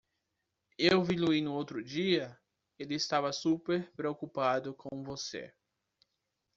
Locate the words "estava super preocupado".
2.95-4.73